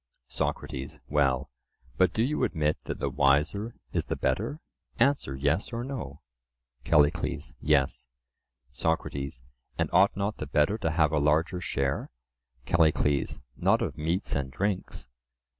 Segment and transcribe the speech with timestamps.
[0.29, 1.51] SOCRATES: Well,
[1.95, 4.59] but do you admit that the wiser is the better?
[4.97, 6.23] Answer "Yes" or "No."
[6.85, 8.07] CALLICLES: Yes.
[8.71, 9.43] SOCRATES:
[9.77, 12.09] And ought not the better to have a larger share?
[12.65, 15.07] CALLICLES: Not of meats and drinks.